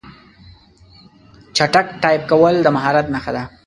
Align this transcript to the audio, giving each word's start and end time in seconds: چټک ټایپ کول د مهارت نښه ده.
چټک 1.55 1.87
ټایپ 2.01 2.21
کول 2.31 2.55
د 2.61 2.67
مهارت 2.75 3.05
نښه 3.13 3.31
ده. 3.35 3.43